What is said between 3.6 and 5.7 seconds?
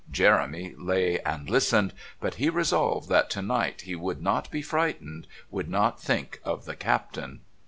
he would not be frightened, would